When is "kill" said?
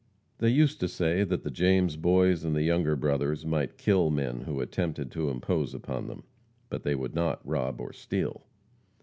3.77-4.09